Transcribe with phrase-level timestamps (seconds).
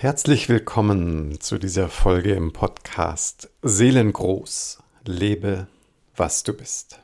[0.00, 4.78] Herzlich willkommen zu dieser Folge im Podcast Seelengroß.
[5.04, 5.66] Lebe,
[6.16, 7.02] was du bist.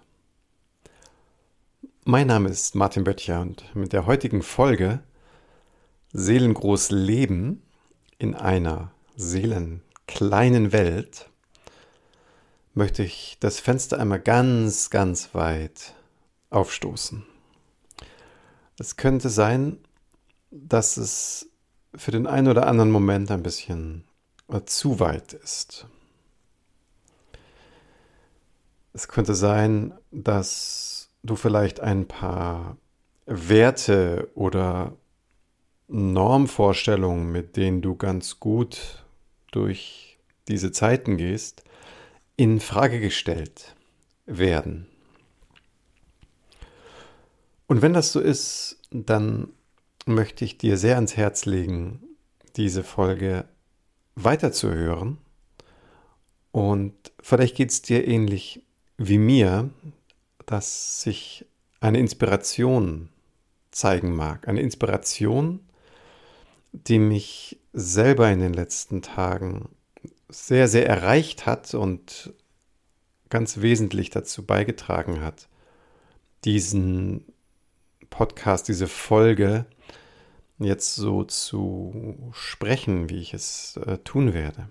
[2.05, 5.01] Mein Name ist Martin Böttcher und mit der heutigen Folge
[6.15, 7.63] Seelengroß Leben
[8.17, 11.29] in einer seelenkleinen Welt
[12.73, 15.93] möchte ich das Fenster einmal ganz, ganz weit
[16.49, 17.27] aufstoßen.
[18.79, 19.81] Es könnte sein,
[20.51, 21.51] dass es
[21.97, 24.05] für den einen oder anderen Moment ein bisschen
[24.49, 25.87] äh, zu weit ist.
[28.93, 32.79] Es könnte sein, dass du vielleicht ein paar
[33.27, 34.97] Werte oder
[35.89, 39.05] Normvorstellungen, mit denen du ganz gut
[39.53, 41.65] durch diese Zeiten gehst,
[42.37, 43.75] in Frage gestellt
[44.27, 44.87] werden.
[47.67, 49.49] Und wenn das so ist, dann
[50.07, 52.01] möchte ich dir sehr ans Herz legen,
[52.57, 53.45] diese Folge
[54.15, 55.19] weiterzuhören.
[56.53, 58.63] Und vielleicht geht es dir ähnlich
[58.97, 59.71] wie mir,
[60.47, 61.45] dass sich
[61.81, 63.11] eine Inspiration
[63.71, 64.49] zeigen mag.
[64.49, 65.61] Eine Inspiration,
[66.73, 69.69] die mich selber in den letzten Tagen
[70.29, 72.33] sehr, sehr erreicht hat und
[73.29, 75.49] ganz wesentlich dazu beigetragen hat,
[76.45, 77.25] diesen
[78.09, 79.67] Podcast, diese Folge
[80.59, 84.69] jetzt so zu sprechen, wie ich es äh, tun werde.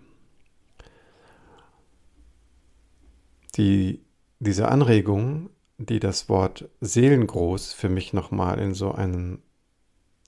[3.55, 4.01] Die,
[4.39, 9.41] diese Anregung, die das Wort Seelengroß für mich nochmal in so einen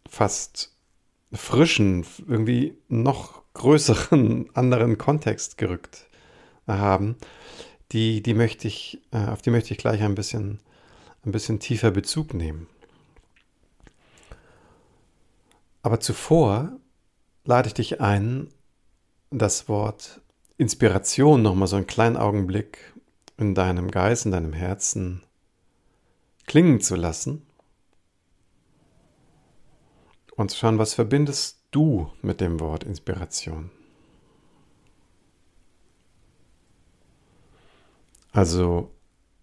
[0.08, 0.76] fast
[1.34, 6.08] frischen, irgendwie noch größeren, anderen Kontext gerückt
[6.68, 7.16] haben,
[7.92, 10.60] die, die möchte ich, äh, auf die möchte ich gleich ein bisschen,
[11.26, 12.68] ein bisschen tiefer Bezug nehmen.
[15.88, 16.82] Aber zuvor
[17.46, 18.50] lade ich dich ein,
[19.30, 20.20] das Wort
[20.58, 22.94] Inspiration nochmal so einen kleinen Augenblick
[23.38, 25.24] in deinem Geist, in deinem Herzen
[26.46, 27.48] klingen zu lassen
[30.36, 33.72] und zu schauen, was verbindest du mit dem Wort Inspiration?
[38.34, 38.92] Also,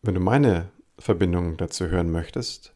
[0.03, 0.69] wenn du meine
[0.99, 2.74] Verbindung dazu hören möchtest,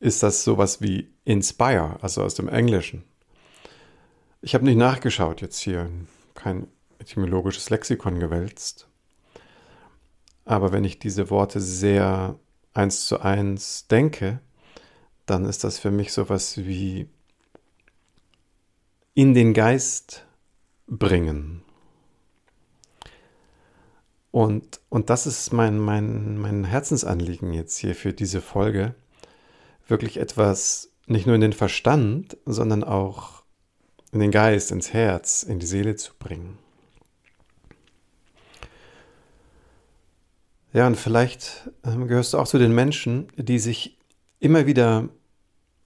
[0.00, 3.04] ist das sowas wie inspire, also aus dem Englischen.
[4.42, 5.90] Ich habe nicht nachgeschaut, jetzt hier
[6.34, 6.66] kein
[6.98, 8.88] etymologisches Lexikon gewälzt.
[10.44, 12.38] Aber wenn ich diese Worte sehr
[12.74, 14.40] eins zu eins denke,
[15.26, 17.08] dann ist das für mich sowas wie
[19.14, 20.26] in den Geist
[20.86, 21.62] bringen.
[24.30, 28.96] Und, und das ist mein, mein, mein Herzensanliegen jetzt hier für diese Folge,
[29.86, 33.42] wirklich etwas nicht nur in den Verstand, sondern auch
[34.12, 36.58] in den Geist, ins Herz, in die Seele zu bringen.
[40.72, 43.98] Ja, und vielleicht ähm, gehörst du auch zu den Menschen, die sich
[44.40, 45.08] immer wieder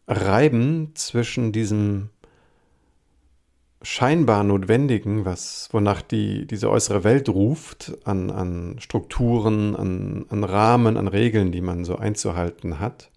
[0.06, 2.08] reiben zwischen diesem
[3.82, 10.96] scheinbar Notwendigen, was, wonach die, diese äußere Welt ruft, an, an Strukturen, an, an Rahmen,
[10.96, 13.10] an Regeln, die man so einzuhalten hat,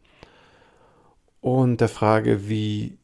[1.42, 2.98] und der Frage, wie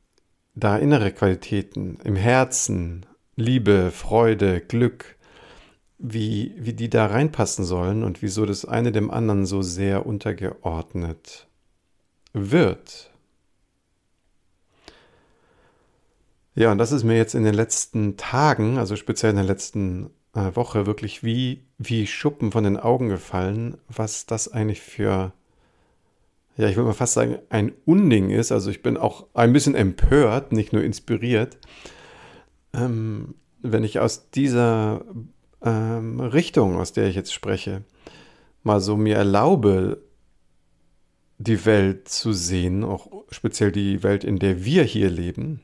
[0.55, 3.05] da innere Qualitäten im Herzen,
[3.35, 5.17] Liebe, Freude, Glück,
[5.99, 11.47] wie, wie die da reinpassen sollen und wieso das eine dem anderen so sehr untergeordnet
[12.33, 13.11] wird.
[16.55, 20.09] Ja, und das ist mir jetzt in den letzten Tagen, also speziell in der letzten
[20.33, 25.33] äh, Woche, wirklich wie, wie Schuppen von den Augen gefallen, was das eigentlich für
[26.57, 28.51] ja, ich würde mal fast sagen, ein Unding ist.
[28.51, 31.57] Also ich bin auch ein bisschen empört, nicht nur inspiriert,
[32.73, 35.05] ähm, wenn ich aus dieser
[35.63, 37.83] ähm, Richtung, aus der ich jetzt spreche,
[38.63, 40.01] mal so mir erlaube,
[41.37, 45.61] die Welt zu sehen, auch speziell die Welt, in der wir hier leben,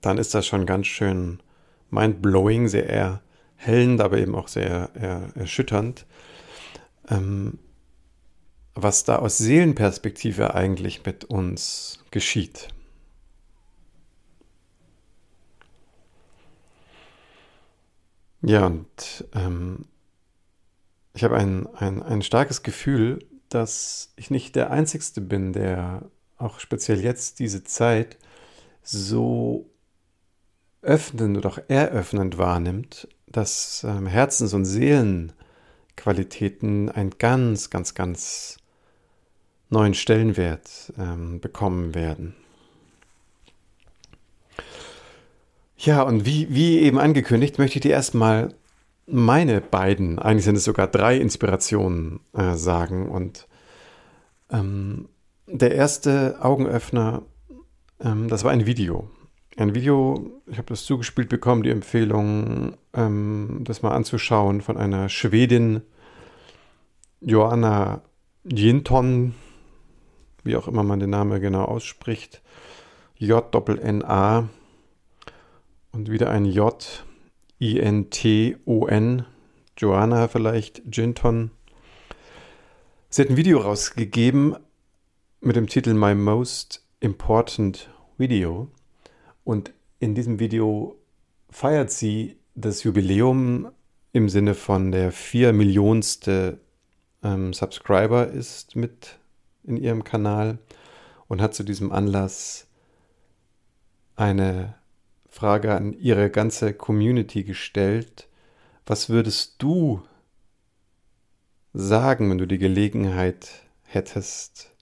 [0.00, 1.40] dann ist das schon ganz schön
[1.90, 4.90] mind-blowing, sehr erhellend, aber eben auch sehr
[5.34, 6.06] erschütternd.
[7.08, 7.58] Ähm,
[8.82, 12.68] was da aus Seelenperspektive eigentlich mit uns geschieht.
[18.42, 19.84] Ja, und ähm,
[21.12, 23.18] ich habe ein, ein, ein starkes Gefühl,
[23.50, 28.16] dass ich nicht der Einzige bin, der auch speziell jetzt diese Zeit
[28.82, 29.68] so
[30.82, 38.56] öffnend oder auch eröffnend wahrnimmt, dass ähm, Herzens- und Seelenqualitäten ein ganz, ganz, ganz
[39.70, 42.34] neuen Stellenwert ähm, bekommen werden.
[45.78, 48.52] Ja, und wie, wie eben angekündigt, möchte ich dir erstmal
[49.06, 53.08] meine beiden, eigentlich sind es sogar drei Inspirationen äh, sagen.
[53.08, 53.48] Und
[54.50, 55.08] ähm,
[55.46, 57.22] der erste Augenöffner,
[58.00, 59.08] ähm, das war ein Video.
[59.56, 65.08] Ein Video, ich habe das zugespielt bekommen, die Empfehlung, ähm, das mal anzuschauen von einer
[65.08, 65.82] Schwedin,
[67.20, 68.02] Joanna
[68.44, 69.34] Jinton,
[70.44, 72.42] wie auch immer man den Namen genau ausspricht.
[73.16, 74.48] J-N-A
[75.92, 77.04] und wieder ein J,
[77.60, 79.26] I-N-T-O-N,
[79.76, 81.50] Joanna vielleicht, Jinton.
[83.08, 84.56] Sie hat ein Video rausgegeben
[85.40, 88.68] mit dem Titel My Most Important Video.
[89.44, 90.96] Und in diesem Video
[91.50, 93.70] feiert sie das Jubiläum
[94.12, 96.60] im Sinne von der vier Millionste
[97.22, 99.19] ähm, Subscriber ist mit
[99.64, 100.58] in ihrem Kanal
[101.28, 102.66] und hat zu diesem Anlass
[104.16, 104.74] eine
[105.28, 108.28] Frage an ihre ganze Community gestellt.
[108.84, 110.02] Was würdest du
[111.72, 114.72] sagen, wenn du die Gelegenheit hättest,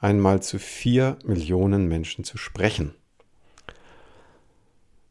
[0.00, 2.94] einmal zu vier Millionen Menschen zu sprechen?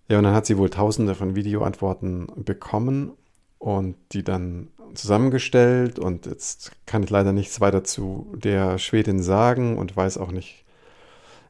[0.08, 3.14] Ja, und dann hat sie wohl tausende von Videoantworten bekommen
[3.64, 9.78] und die dann zusammengestellt und jetzt kann ich leider nichts weiter zu der Schwedin sagen
[9.78, 10.66] und weiß auch nicht,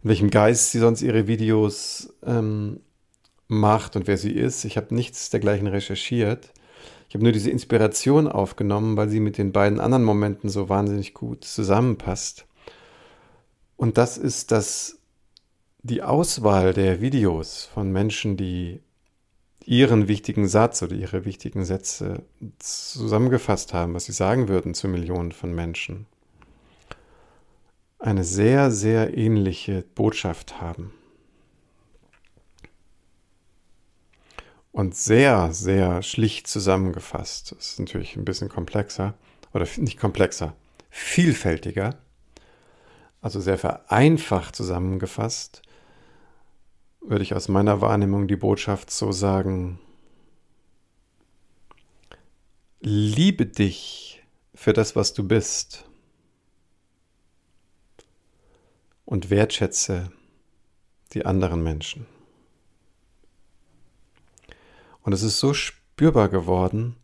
[0.03, 2.81] in welchem Geist sie sonst ihre Videos ähm,
[3.47, 4.63] macht und wer sie ist.
[4.63, 6.53] Ich habe nichts dergleichen recherchiert.
[7.09, 11.15] Ich habe nur diese Inspiration aufgenommen, weil sie mit den beiden anderen Momenten so wahnsinnig
[11.15, 12.45] gut zusammenpasst.
[13.75, 14.99] Und das ist das,
[15.81, 18.81] die Auswahl der Videos von Menschen, die
[19.65, 22.23] ihren wichtigen Satz oder ihre wichtigen Sätze
[22.59, 26.05] zusammengefasst haben, was sie sagen würden zu Millionen von Menschen,
[27.99, 30.93] eine sehr, sehr ähnliche Botschaft haben.
[34.71, 37.51] Und sehr, sehr schlicht zusammengefasst.
[37.55, 39.13] Das ist natürlich ein bisschen komplexer,
[39.53, 40.55] oder nicht komplexer,
[40.89, 41.95] vielfältiger,
[43.21, 45.61] also sehr vereinfacht zusammengefasst
[47.05, 49.79] würde ich aus meiner Wahrnehmung die Botschaft so sagen,
[52.79, 54.23] liebe dich
[54.55, 55.85] für das, was du bist
[59.05, 60.11] und wertschätze
[61.13, 62.05] die anderen Menschen.
[65.01, 66.95] Und es ist so spürbar geworden,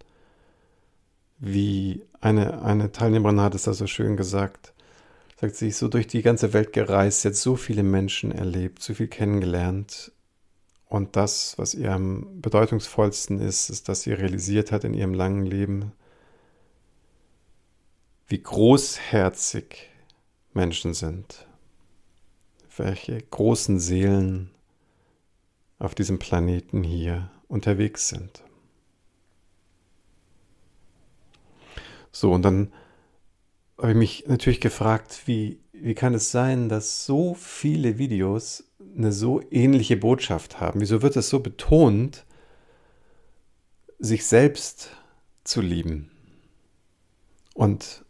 [1.37, 4.73] wie eine, eine Teilnehmerin hat es da so schön gesagt,
[5.39, 9.07] sagt sie, so durch die ganze Welt gereist, jetzt so viele Menschen erlebt, so viel
[9.07, 10.11] kennengelernt.
[10.85, 15.45] Und das, was ihr am bedeutungsvollsten ist, ist, dass sie realisiert hat in ihrem langen
[15.45, 15.93] Leben,
[18.27, 19.89] wie großherzig
[20.53, 21.47] Menschen sind,
[22.75, 24.51] welche großen Seelen
[25.77, 28.43] auf diesem Planeten hier unterwegs sind.
[32.11, 32.73] So, und dann
[33.81, 38.65] habe ich mich natürlich gefragt, wie, wie kann es sein, dass so viele Videos
[38.97, 40.81] eine so ähnliche Botschaft haben?
[40.81, 42.25] Wieso wird es so betont,
[43.97, 44.91] sich selbst
[45.43, 46.11] zu lieben
[47.53, 48.03] und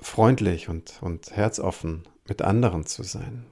[0.00, 3.44] freundlich und, und herzoffen mit anderen zu sein?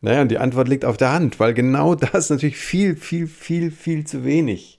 [0.00, 3.70] Naja, und die Antwort liegt auf der Hand, weil genau das natürlich viel, viel, viel,
[3.70, 4.78] viel zu wenig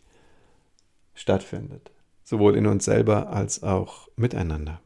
[1.15, 1.91] stattfindet.
[2.23, 4.81] Sowohl in uns selber als auch miteinander.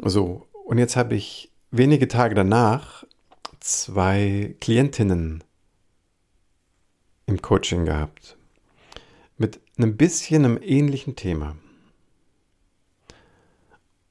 [0.00, 3.04] So, und jetzt habe ich wenige Tage danach
[3.58, 5.42] zwei Klientinnen
[7.26, 8.36] im Coaching gehabt.
[9.36, 11.56] Mit einem bisschen einem ähnlichen Thema.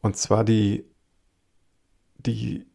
[0.02, 0.84] Und zwar die,
[2.18, 2.66] die,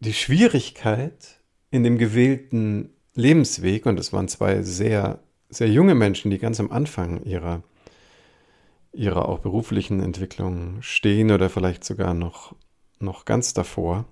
[0.00, 1.40] die Schwierigkeit
[1.70, 6.72] in dem gewählten Lebensweg, und es waren zwei sehr, sehr junge Menschen, die ganz am
[6.72, 7.62] Anfang ihrer
[8.94, 12.54] ihrer auch beruflichen Entwicklung stehen oder vielleicht sogar noch,
[13.00, 14.04] noch ganz davor,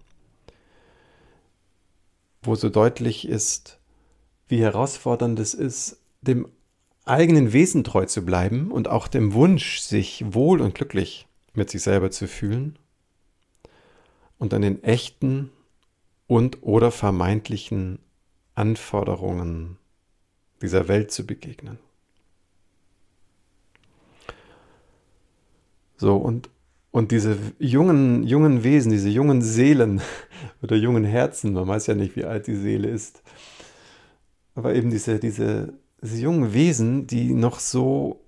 [2.43, 3.79] wo so deutlich ist,
[4.49, 6.49] wie herausfordernd es ist, dem
[7.05, 11.83] eigenen Wesen treu zu bleiben und auch dem Wunsch, sich wohl und glücklich mit sich
[11.83, 12.79] selber zu fühlen
[14.39, 15.51] und an den echten
[16.27, 17.99] und oder vermeintlichen
[18.55, 19.79] Anforderungen
[20.61, 21.79] dieser Welt zu begegnen.
[26.03, 26.51] So, und,
[26.91, 30.03] und diese jungen, jungen Wesen, diese jungen Seelen
[30.61, 33.23] oder jungen Herzen, man weiß ja nicht, wie alt die Seele ist,
[34.57, 38.25] aber eben diese, diese, diese jungen Wesen, die noch so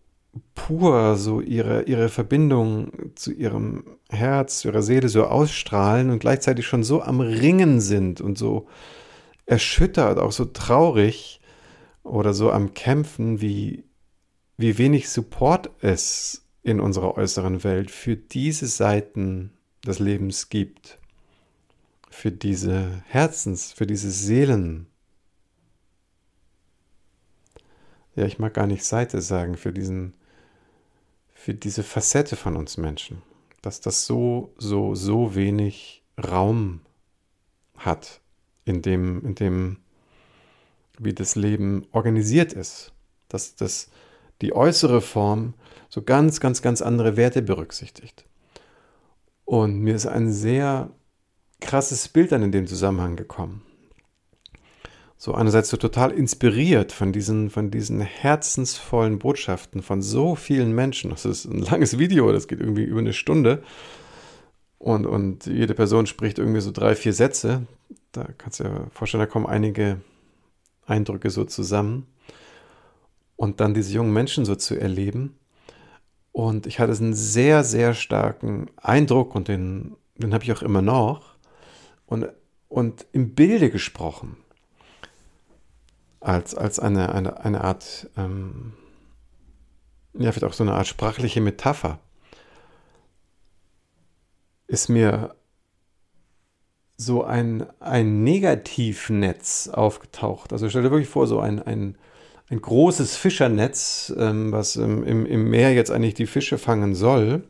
[0.55, 6.69] pur so ihre, ihre Verbindung zu ihrem Herz, zu ihrer Seele so ausstrahlen und gleichzeitig
[6.69, 8.69] schon so am Ringen sind und so
[9.47, 11.41] erschüttert, auch so traurig
[12.05, 13.83] oder so am Kämpfen, wie,
[14.59, 19.53] wie wenig Support es in unserer äußeren Welt für diese Seiten
[19.87, 20.99] des Lebens gibt,
[22.11, 24.87] für diese Herzens, für diese Seelen.
[28.17, 30.15] Ja, ich mag gar nicht Seite sagen, für diesen,
[31.35, 33.21] für diese Facette von uns Menschen,
[33.61, 36.81] dass das so, so, so wenig Raum
[37.77, 38.23] hat,
[38.65, 39.77] in dem, in dem,
[40.99, 42.93] wie das Leben organisiert ist,
[43.29, 43.91] dass das
[44.43, 45.55] die äußere Form
[45.89, 48.25] so ganz, ganz, ganz andere Werte berücksichtigt.
[49.45, 50.91] Und mir ist ein sehr
[51.61, 53.63] krasses Bild dann in dem Zusammenhang gekommen.
[55.17, 61.11] So einerseits so total inspiriert von diesen, von diesen herzensvollen Botschaften von so vielen Menschen.
[61.11, 63.63] Das ist ein langes Video, das geht irgendwie über eine Stunde.
[64.79, 67.67] Und, und jede Person spricht irgendwie so drei, vier Sätze.
[68.13, 70.01] Da kannst du dir vorstellen, da kommen einige
[70.85, 72.07] Eindrücke so zusammen.
[73.37, 75.39] Und dann diese jungen Menschen so zu erleben
[76.35, 80.83] und ich hatte einen sehr, sehr starken Eindruck und den, den habe ich auch immer
[80.83, 81.37] noch.
[82.07, 82.27] Und,
[82.69, 84.37] und im Bilde gesprochen.
[86.19, 88.73] Als, als eine, eine, eine Art, ähm,
[90.15, 92.01] ja, vielleicht auch so eine Art sprachliche Metapher.
[94.67, 95.37] Ist mir
[96.97, 100.53] so ein, ein Negativnetz aufgetaucht.
[100.53, 101.97] Also stell dir wirklich vor, so ein, ein,
[102.51, 107.45] ein großes Fischernetz, ähm, was im, im, im Meer jetzt eigentlich die Fische fangen soll.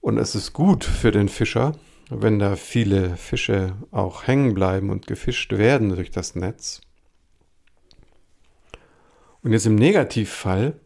[0.00, 1.72] Und es ist gut für den Fischer,
[2.08, 6.80] wenn da viele Fische auch hängen bleiben und gefischt werden durch das Netz.
[9.42, 10.78] Und jetzt im Negativfall,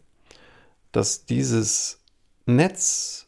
[0.92, 2.00] dass dieses
[2.46, 3.26] Netz,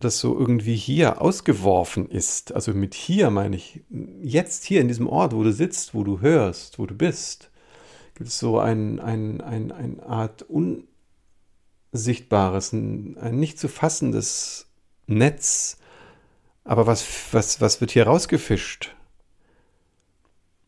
[0.00, 3.82] das so irgendwie hier ausgeworfen ist, also mit hier meine ich,
[4.22, 7.50] jetzt hier in diesem Ort, wo du sitzt, wo du hörst, wo du bist,
[8.20, 10.44] so ein, ein, ein, eine Art
[11.92, 14.66] unsichtbares, ein, ein nicht zu fassendes
[15.06, 15.78] Netz.
[16.64, 18.94] Aber was, was, was wird hier rausgefischt?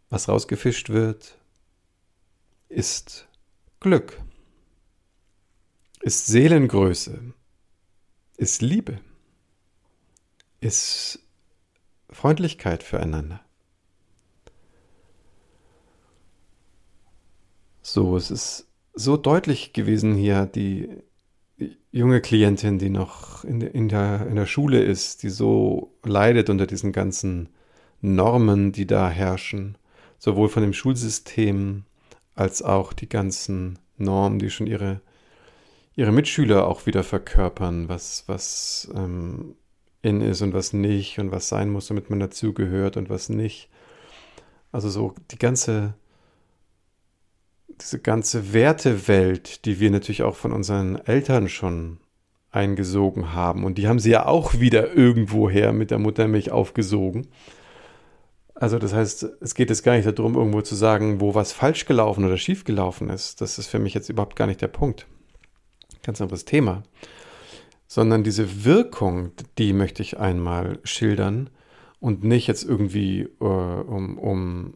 [0.09, 1.39] Was rausgefischt wird,
[2.69, 3.29] ist
[3.81, 4.21] Glück,
[6.01, 7.35] ist Seelengröße,
[8.37, 9.01] ist Liebe,
[10.61, 11.21] ist
[12.11, 13.41] Freundlichkeit füreinander.
[17.93, 20.91] So, es ist so deutlich gewesen hier, die
[21.91, 26.51] junge Klientin, die noch in der, in der, in der Schule ist, die so leidet
[26.51, 27.49] unter diesen ganzen
[28.01, 29.77] Normen, die da herrschen,
[30.19, 31.83] sowohl von dem Schulsystem
[32.37, 35.01] als auch die ganzen Normen, die schon ihre,
[35.97, 39.57] ihre Mitschüler auch wieder verkörpern, was, was ähm,
[40.01, 43.69] in ist und was nicht und was sein muss, damit man dazugehört und was nicht.
[44.71, 45.95] Also so die ganze
[47.81, 51.99] diese ganze Wertewelt, die wir natürlich auch von unseren Eltern schon
[52.51, 53.65] eingesogen haben.
[53.65, 57.29] Und die haben sie ja auch wieder irgendwoher mit der Muttermilch aufgesogen.
[58.55, 61.87] Also das heißt, es geht jetzt gar nicht darum, irgendwo zu sagen, wo was falsch
[61.87, 63.41] gelaufen oder schief gelaufen ist.
[63.41, 65.07] Das ist für mich jetzt überhaupt gar nicht der Punkt.
[66.03, 66.83] Ganz anderes Thema.
[67.87, 71.51] Sondern diese Wirkung, die möchte ich einmal schildern
[72.01, 74.75] und nicht jetzt irgendwie äh, um, um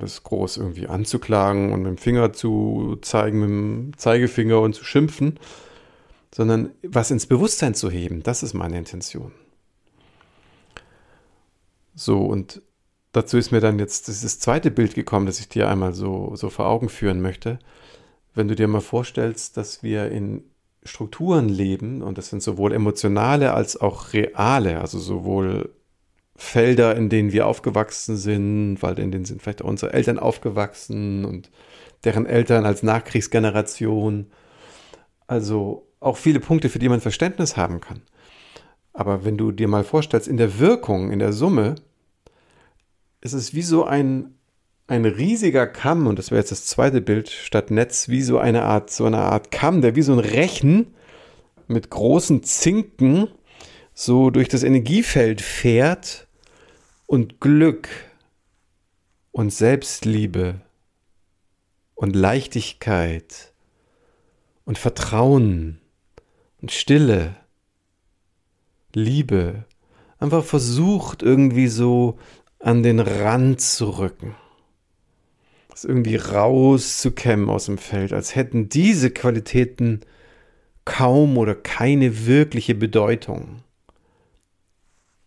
[0.00, 4.84] das groß irgendwie anzuklagen und mit dem Finger zu zeigen, mit dem Zeigefinger und zu
[4.84, 5.38] schimpfen,
[6.34, 8.22] sondern was ins Bewusstsein zu heben.
[8.22, 9.32] Das ist meine Intention.
[11.94, 12.62] So, und
[13.12, 16.50] dazu ist mir dann jetzt dieses zweite Bild gekommen, das ich dir einmal so, so
[16.50, 17.58] vor Augen führen möchte.
[18.34, 20.44] Wenn du dir mal vorstellst, dass wir in
[20.84, 25.74] Strukturen leben, und das sind sowohl emotionale als auch reale, also sowohl
[26.40, 31.24] Felder, in denen wir aufgewachsen sind, weil in denen sind vielleicht auch unsere Eltern aufgewachsen
[31.24, 31.50] und
[32.04, 34.28] deren Eltern als Nachkriegsgeneration.
[35.26, 38.02] Also auch viele Punkte, für die man Verständnis haben kann.
[38.92, 41.74] Aber wenn du dir mal vorstellst, in der Wirkung, in der Summe,
[43.20, 44.36] ist es wie so ein,
[44.86, 48.62] ein riesiger Kamm, und das wäre jetzt das zweite Bild statt Netz, wie so eine
[48.62, 50.94] Art, so eine Art Kamm, der wie so ein Rechen
[51.66, 53.26] mit großen Zinken
[53.92, 56.27] so durch das Energiefeld fährt
[57.08, 57.88] und Glück
[59.32, 60.60] und Selbstliebe
[61.94, 63.54] und Leichtigkeit
[64.66, 65.80] und Vertrauen
[66.60, 67.34] und Stille,
[68.92, 69.64] Liebe,
[70.18, 72.18] einfach versucht irgendwie so
[72.58, 74.36] an den Rand zu rücken.
[75.70, 80.00] das irgendwie rauszukämmen aus dem Feld, als hätten diese Qualitäten
[80.84, 83.62] kaum oder keine wirkliche Bedeutung,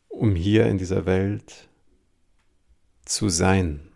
[0.09, 1.70] um hier in dieser Welt
[3.05, 3.91] zu sein.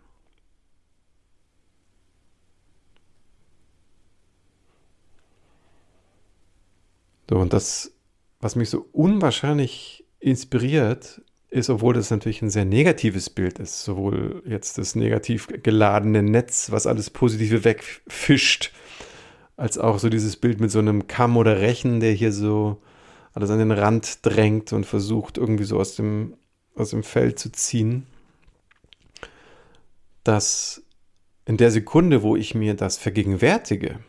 [7.28, 7.92] So, und das,
[8.40, 14.42] was mich so unwahrscheinlich inspiriert, ist, obwohl das natürlich ein sehr negatives Bild ist, sowohl
[14.46, 18.72] jetzt das negativ geladene Netz, was alles Positive wegfischt,
[19.56, 22.82] als auch so dieses Bild mit so einem Kamm oder Rechen, der hier so
[23.32, 26.36] alles an den Rand drängt und versucht, irgendwie so aus dem,
[26.74, 28.06] aus dem Feld zu ziehen,
[30.26, 30.82] dass
[31.44, 34.00] in der Sekunde, wo ich mir das vergegenwärtige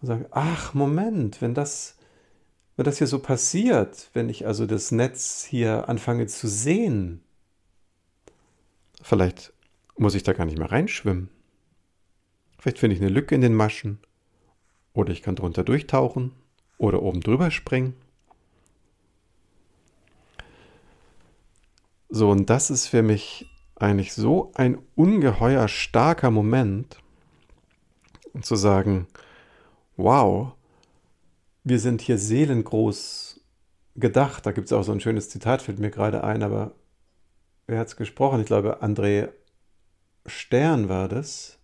[0.00, 1.98] und sagen, ach Moment, wenn das
[2.78, 7.24] wenn das hier so passiert, wenn ich also das Netz hier anfange zu sehen,
[9.02, 9.52] vielleicht
[9.96, 11.28] muss ich da gar nicht mehr reinschwimmen.
[12.60, 13.98] Vielleicht finde ich eine Lücke in den Maschen
[14.92, 16.30] oder ich kann drunter durchtauchen
[16.78, 17.94] oder oben drüber springen.
[22.08, 26.98] So, und das ist für mich eigentlich so ein ungeheuer starker Moment,
[28.40, 29.06] zu sagen,
[29.96, 30.52] wow,
[31.64, 33.40] wir sind hier seelengroß
[33.96, 34.46] gedacht.
[34.46, 36.72] Da gibt es auch so ein schönes Zitat, fällt mir gerade ein, aber
[37.66, 38.40] wer hat es gesprochen?
[38.40, 39.30] Ich glaube, André
[40.26, 41.58] Stern war das.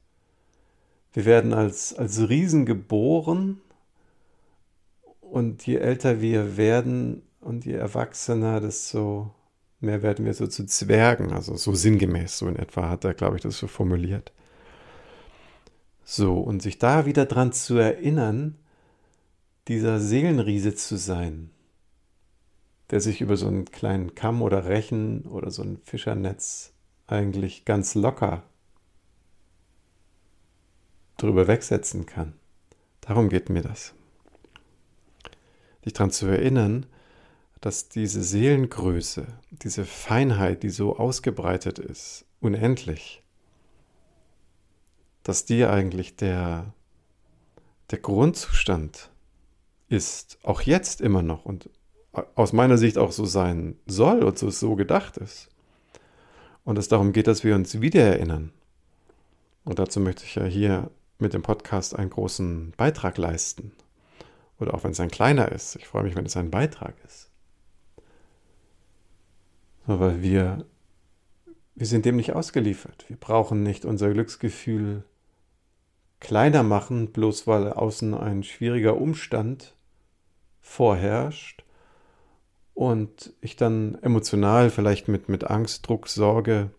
[1.13, 3.61] Wir werden als, als Riesen geboren
[5.35, 9.35] und je älter wir werden und je erwachsener, desto
[9.81, 11.33] mehr werden wir so zu Zwergen.
[11.33, 14.33] Also so sinngemäß, so in etwa hat er, glaube ich, das so formuliert.
[16.05, 18.55] So, und sich da wieder dran zu erinnern,
[19.67, 21.51] dieser Seelenriese zu sein,
[22.91, 26.75] der sich über so einen kleinen Kamm oder Rechen oder so ein Fischernetz
[27.09, 28.45] eigentlich ganz locker
[31.17, 32.35] drüber wegsetzen kann.
[33.01, 33.95] Darum geht mir das.
[35.85, 36.87] Dich daran zu erinnern,
[37.61, 43.23] dass diese Seelengröße, diese Feinheit, die so ausgebreitet ist, unendlich,
[45.23, 46.75] dass die eigentlich der,
[47.91, 49.11] der Grundzustand
[49.89, 51.71] ist auch jetzt immer noch und
[52.35, 55.49] aus meiner Sicht auch so sein soll und so, so gedacht ist.
[56.65, 58.53] Und es darum geht, dass wir uns wiedererinnern.
[59.65, 63.73] Und dazu möchte ich ja hier mit dem Podcast einen großen Beitrag leisten.
[64.59, 65.77] Oder auch wenn es ein kleiner ist.
[65.77, 67.31] Ich freue mich, wenn es ein Beitrag ist.
[69.87, 70.65] Weil wir,
[71.75, 73.05] wir sind dem nicht ausgeliefert.
[73.09, 75.05] Wir brauchen nicht unser Glücksgefühl
[76.21, 79.75] kleiner machen, bloß weil außen ein schwieriger Umstand
[80.61, 81.65] vorherrscht
[82.73, 86.71] und ich dann emotional vielleicht mit, mit Angst, Druck, Sorge,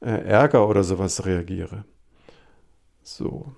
[0.00, 1.84] äh, Ärger oder sowas reagiere.
[3.02, 3.54] So.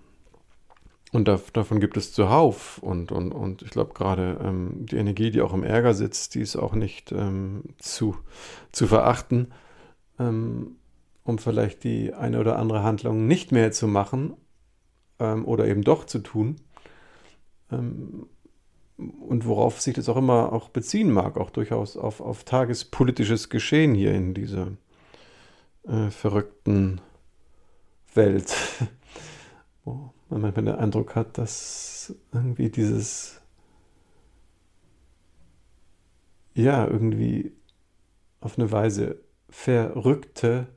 [1.16, 2.76] Und da, davon gibt es zuhauf.
[2.76, 6.42] Und, und, und ich glaube gerade ähm, die Energie, die auch im Ärger sitzt, die
[6.42, 8.18] ist auch nicht ähm, zu,
[8.70, 9.50] zu verachten,
[10.18, 10.76] ähm,
[11.24, 14.34] um vielleicht die eine oder andere Handlung nicht mehr zu machen
[15.18, 16.56] ähm, oder eben doch zu tun.
[17.72, 18.26] Ähm,
[18.98, 23.94] und worauf sich das auch immer auch beziehen mag, auch durchaus auf, auf tagespolitisches Geschehen
[23.94, 24.72] hier in dieser
[25.88, 27.00] äh, verrückten
[28.12, 28.54] Welt,
[29.82, 33.40] wo man manchmal den Eindruck hat, dass irgendwie dieses,
[36.54, 37.52] ja, irgendwie
[38.40, 40.68] auf eine Weise verrückte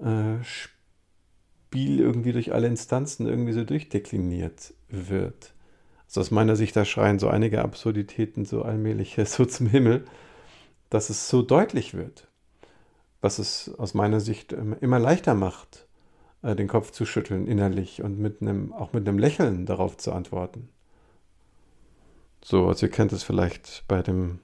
[0.00, 5.54] äh, Spiel irgendwie durch alle Instanzen irgendwie so durchdekliniert wird.
[6.06, 10.04] Also aus meiner Sicht, da schreien so einige Absurditäten so allmählich so zum Himmel,
[10.90, 12.28] dass es so deutlich wird,
[13.20, 15.83] was es aus meiner Sicht immer leichter macht,
[16.44, 20.12] äh, den Kopf zu schütteln innerlich und mit einem, auch mit einem Lächeln darauf zu
[20.12, 20.68] antworten.
[22.44, 24.40] So, also ihr kennt es vielleicht bei dem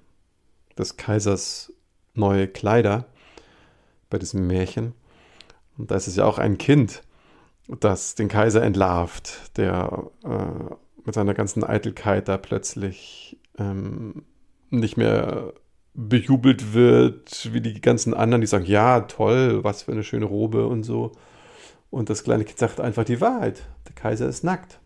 [0.78, 1.72] des Kaisers
[2.14, 3.04] neue Kleider,
[4.08, 4.94] bei diesem Märchen.
[5.76, 7.02] Und da ist es ja auch ein Kind,
[7.68, 14.24] das den Kaiser entlarvt, der äh, mit seiner ganzen Eitelkeit da plötzlich ähm,
[14.70, 15.52] nicht mehr
[15.92, 20.66] bejubelt wird, wie die ganzen anderen, die sagen, ja, toll, was für eine schöne Robe
[20.66, 21.12] und so.
[21.90, 23.62] Und das kleine Kind sagt einfach die Wahrheit.
[23.86, 24.80] Der Kaiser ist nackt.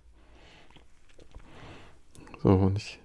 [2.43, 3.01] So, und ich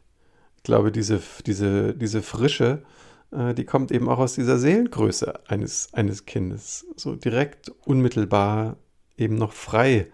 [0.64, 2.84] glaube, diese, diese, diese Frische,
[3.32, 6.86] äh, die kommt eben auch aus dieser Seelengröße eines, eines Kindes.
[6.96, 8.78] So direkt, unmittelbar,
[9.18, 10.12] eben noch frei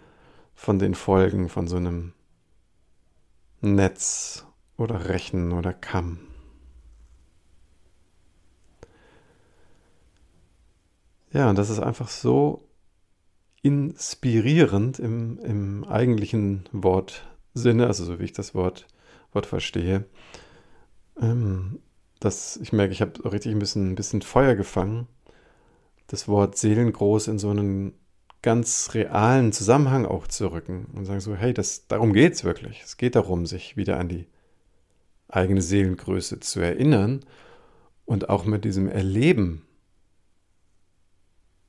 [0.56, 2.14] von den Folgen von so einem
[3.62, 4.46] Netz
[4.78, 6.20] oder Rechen oder Kamm.
[11.32, 12.65] Ja, und das ist einfach so
[13.66, 18.86] inspirierend im, im eigentlichen Wortsinne, also so wie ich das Wort,
[19.32, 20.06] Wort verstehe,
[21.20, 21.80] ähm,
[22.20, 25.08] dass ich merke, ich habe richtig ein bisschen, ein bisschen Feuer gefangen,
[26.06, 27.96] das Wort seelengroß in so einen
[28.44, 32.84] ganz realen Zusammenhang auch zu rücken und sagen so, hey, das, darum geht es wirklich.
[32.84, 34.28] Es geht darum, sich wieder an die
[35.28, 37.26] eigene Seelengröße zu erinnern
[38.06, 39.64] und auch mit diesem Erleben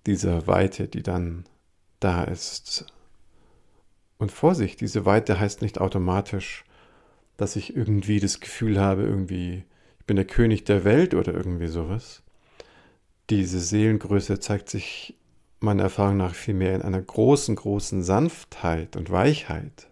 [0.04, 1.46] dieser Weite, die dann
[2.00, 2.86] da ist.
[4.18, 6.64] Und Vorsicht, diese Weite heißt nicht automatisch,
[7.36, 9.64] dass ich irgendwie das Gefühl habe, irgendwie,
[9.98, 12.22] ich bin der König der Welt oder irgendwie sowas.
[13.28, 15.16] Diese Seelengröße zeigt sich
[15.60, 19.88] meiner Erfahrung nach vielmehr in einer großen, großen Sanftheit und Weichheit.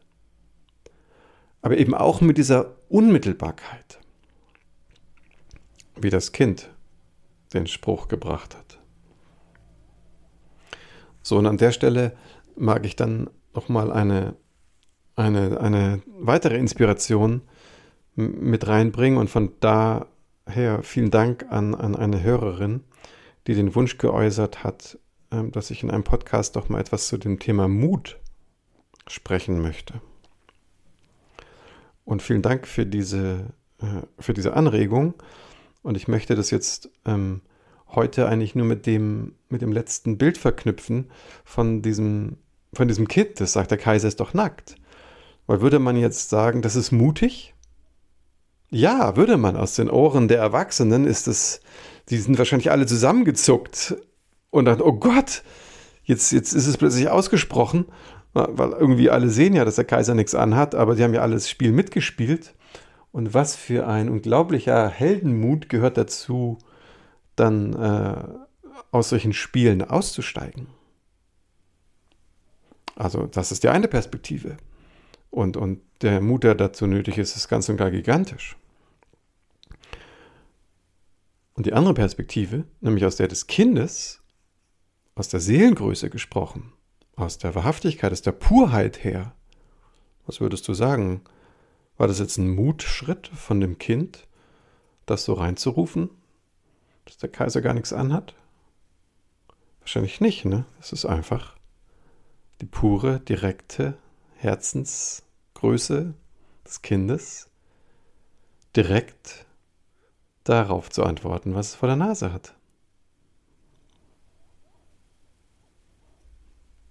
[1.62, 3.98] Aber eben auch mit dieser Unmittelbarkeit,
[5.96, 6.70] wie das Kind
[7.52, 8.78] den Spruch gebracht hat.
[11.24, 12.12] So, und an der Stelle
[12.54, 14.37] mag ich dann nochmal eine,
[15.16, 17.40] eine, eine weitere Inspiration
[18.14, 22.84] mit reinbringen und von daher vielen Dank an, an eine Hörerin,
[23.46, 24.98] die den Wunsch geäußert hat,
[25.30, 28.18] ähm, dass ich in einem Podcast doch mal etwas zu dem Thema Mut
[29.08, 30.02] sprechen möchte.
[32.04, 35.14] Und vielen Dank für diese, äh, für diese Anregung.
[35.82, 37.40] Und ich möchte das jetzt ähm,
[37.96, 41.11] heute eigentlich nur mit dem, mit dem letzten Bild verknüpfen
[41.44, 42.37] von diesem,
[42.72, 44.76] von diesem Kind, das sagt, der Kaiser ist doch nackt.
[45.46, 47.54] Weil würde man jetzt sagen, das ist mutig?
[48.70, 49.57] Ja, würde man.
[49.57, 51.61] Aus den Ohren der Erwachsenen ist es,
[52.09, 53.96] die sind wahrscheinlich alle zusammengezuckt
[54.50, 55.42] und dann, oh Gott,
[56.04, 57.87] jetzt, jetzt ist es plötzlich ausgesprochen,
[58.33, 61.48] weil irgendwie alle sehen ja, dass der Kaiser nichts anhat, aber die haben ja alles
[61.48, 62.54] Spiel mitgespielt.
[63.12, 66.59] Und was für ein unglaublicher Heldenmut gehört dazu,
[67.37, 68.25] dann äh,
[68.90, 70.68] aus solchen Spielen auszusteigen.
[72.97, 74.57] Also das ist die eine Perspektive.
[75.31, 78.57] Und, und der Mut, der dazu nötig ist, ist ganz und gar gigantisch.
[81.55, 84.20] Und die andere Perspektive, nämlich aus der des Kindes,
[85.14, 86.73] aus der Seelengröße gesprochen,
[87.16, 89.35] aus der Wahrhaftigkeit, aus der Purheit her,
[90.27, 91.23] was würdest du sagen?
[91.97, 94.27] War das jetzt ein Mutschritt von dem Kind,
[95.07, 96.11] das so reinzurufen?
[97.04, 98.34] Dass der Kaiser gar nichts anhat?
[99.80, 100.64] Wahrscheinlich nicht, ne?
[100.80, 101.56] Es ist einfach
[102.60, 103.98] die pure, direkte
[104.36, 106.14] Herzensgröße
[106.64, 107.50] des Kindes,
[108.76, 109.46] direkt
[110.44, 112.54] darauf zu antworten, was es vor der Nase hat.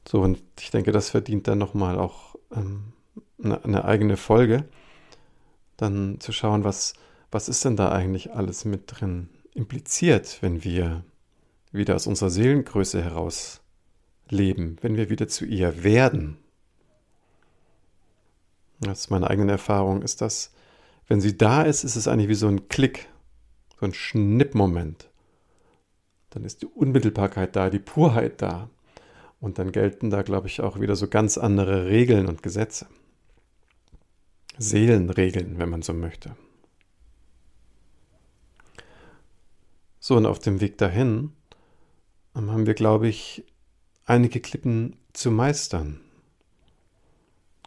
[0.08, 2.94] So, und ich denke, das verdient dann nochmal auch ähm,
[3.44, 4.68] eine, eine, eigene Folge,
[5.78, 6.94] dann zu schauen, was,
[7.32, 11.04] was ist denn da eigentlich alles mit drin impliziert, wenn wir
[11.72, 13.62] wieder aus unserer Seelengröße heraus
[14.30, 16.38] leben, wenn wir wieder zu ihr werden.
[18.80, 20.52] Das ist meine eigene Erfahrung, ist das,
[21.08, 23.08] wenn sie da ist, ist es eigentlich wie so ein Klick,
[23.80, 25.10] so ein Schnippmoment.
[26.30, 28.70] Dann ist die Unmittelbarkeit da, die Purheit da.
[29.40, 32.88] Und dann gelten da, glaube ich, auch wieder so ganz andere Regeln und Gesetze.
[34.58, 36.36] Seelenregeln, wenn man so möchte.
[40.06, 41.32] So, und auf dem Weg dahin
[42.36, 43.46] ähm, haben wir, glaube ich,
[44.04, 46.02] einige Klippen zu meistern.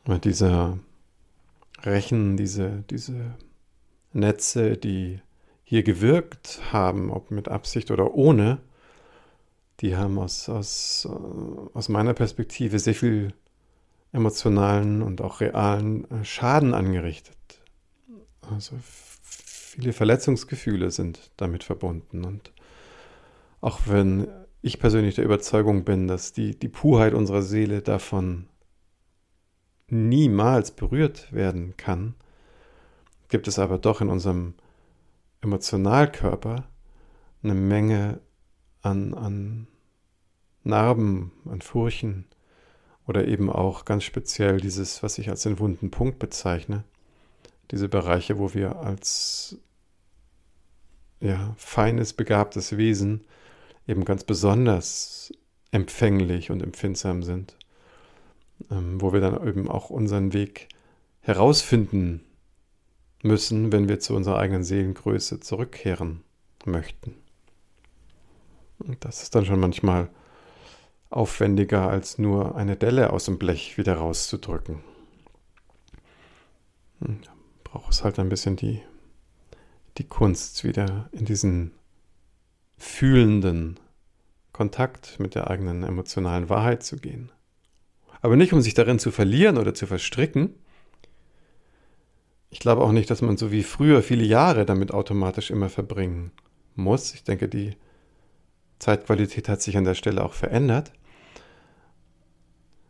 [0.05, 0.79] Und diese
[1.83, 3.39] Rechen, diese, diese
[4.13, 5.23] Netze, die
[5.65, 8.59] hier gewirkt haben, ob mit Absicht oder ohne,
[9.81, 13.33] die haben aus, aus, äh, aus meiner Perspektive sehr viel
[14.13, 17.63] emotionalen und auch realen äh, Schaden angerichtet.
[18.43, 18.77] Also
[19.77, 22.25] viele Verletzungsgefühle sind damit verbunden.
[22.25, 22.53] Und
[23.61, 24.27] auch wenn
[24.63, 28.49] ich persönlich der Überzeugung bin, dass die, die Purheit unserer Seele davon
[29.89, 32.15] niemals berührt werden kann,
[33.29, 34.55] gibt es aber doch in unserem
[35.43, 36.65] Emotionalkörper
[37.43, 38.21] eine Menge
[38.81, 39.69] an, an
[40.65, 42.25] Narben, an Furchen
[43.07, 46.83] oder eben auch ganz speziell dieses, was ich als den wunden Punkt bezeichne,
[47.71, 49.59] diese Bereiche, wo wir als
[51.21, 53.25] ja, feines, begabtes Wesen
[53.87, 55.33] eben ganz besonders
[55.71, 57.57] empfänglich und empfindsam sind,
[58.71, 60.69] ähm, wo wir dann eben auch unseren Weg
[61.21, 62.25] herausfinden
[63.23, 66.23] müssen, wenn wir zu unserer eigenen Seelengröße zurückkehren
[66.65, 67.15] möchten.
[68.79, 70.09] Und das ist dann schon manchmal
[71.11, 74.81] aufwendiger, als nur eine Delle aus dem Blech wieder rauszudrücken.
[77.01, 77.33] Hm, da
[77.65, 78.83] braucht es halt ein bisschen die,
[79.99, 81.73] die Kunst, wieder in diesen
[82.77, 83.79] fühlenden
[84.53, 87.33] Kontakt mit der eigenen emotionalen Wahrheit zu gehen.
[88.21, 90.55] Aber nicht, um sich darin zu verlieren oder zu verstricken,
[92.51, 96.33] ich glaube auch nicht, dass man so wie früher viele Jahre damit automatisch immer verbringen
[96.75, 97.13] muss.
[97.13, 97.77] Ich denke, die
[98.79, 100.93] Zeitqualität hat sich an der Stelle auch verändert.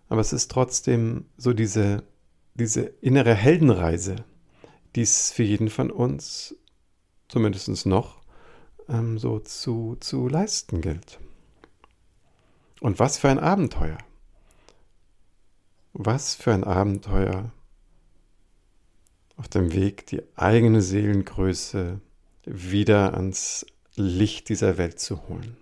[0.09, 2.05] Aber es ist trotzdem so diese,
[2.55, 4.17] diese innere Heldenreise,
[4.95, 6.55] die es für jeden von uns,
[7.29, 8.23] zumindest noch,
[8.89, 11.19] ähm, so zu, zu leisten gilt.
[12.81, 13.99] Und was für ein Abenteuer.
[15.93, 17.51] Was für ein Abenteuer
[19.37, 22.01] auf dem Weg, die eigene Seelengröße
[22.45, 25.57] wieder ans Licht dieser Welt zu holen.